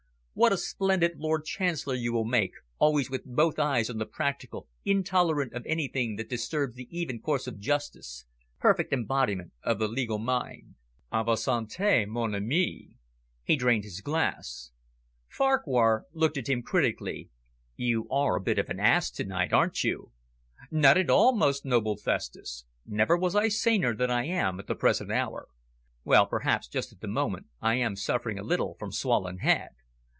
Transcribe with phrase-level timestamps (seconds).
[0.33, 4.67] "What a splendid Lord Chancellor you will make, always with both eyes on the practical,
[4.85, 8.25] intolerant of anything that disturbs the even course of justice.
[8.57, 10.75] Perfect embodiment of the legal mind.
[11.11, 12.95] A votre sante, mon ami!"
[13.43, 14.71] He drained his glass.
[15.27, 17.29] Farquhar looked at him critically.
[17.75, 20.11] "You're a bit of an ass to night, aren't you?"
[20.71, 22.65] "Not at all, most noble Festus.
[22.85, 25.49] Never was I saner than I am at the present hour.
[26.03, 29.69] Well, perhaps just at the moment I am suffering a little from swollen head.